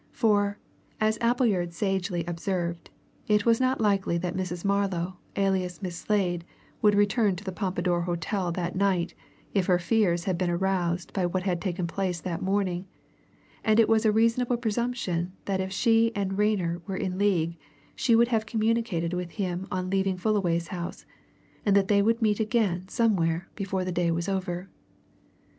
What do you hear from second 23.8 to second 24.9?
the day was over.